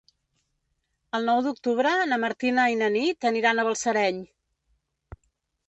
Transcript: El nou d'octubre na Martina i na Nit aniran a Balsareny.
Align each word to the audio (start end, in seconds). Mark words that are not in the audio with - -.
El 1.17 1.27
nou 1.31 1.41
d'octubre 1.47 1.91
na 2.13 2.19
Martina 2.25 2.65
i 2.77 2.79
na 2.81 2.89
Nit 2.97 3.29
aniran 3.33 3.61
a 3.61 3.69
Balsareny. 3.71 4.21